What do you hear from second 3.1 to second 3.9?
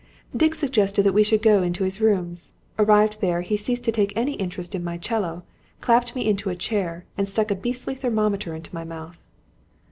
there he ceased